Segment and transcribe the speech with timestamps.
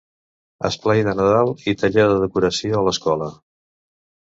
[0.69, 3.33] Esplai de Nadal i taller de decoració a l'escola.